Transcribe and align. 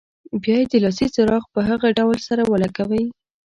بیا 0.41 0.55
یې 0.61 0.65
د 0.71 0.73
لاسي 0.83 1.07
چراغ 1.15 1.43
په 1.53 1.59
هغه 1.69 1.87
ډول 1.99 2.17
سره 2.27 2.41
ولګوئ. 2.51 3.05